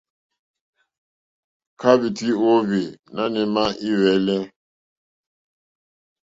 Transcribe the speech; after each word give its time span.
Kahva 1.79 2.05
iti 2.09 2.27
o 2.45 2.47
ohwi 2.57 2.83
nanù 3.13 3.39
ema 3.45 3.63
i 3.89 3.89
hwelì 3.97 4.35
e? 4.39 4.41